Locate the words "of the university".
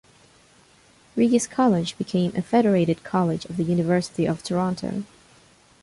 3.45-4.25